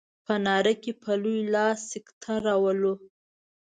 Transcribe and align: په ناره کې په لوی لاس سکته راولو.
په 0.25 0.33
ناره 0.45 0.73
کې 0.81 0.91
په 1.01 1.11
لوی 1.21 1.39
لاس 1.53 1.77
سکته 1.91 2.33
راولو. 2.45 2.93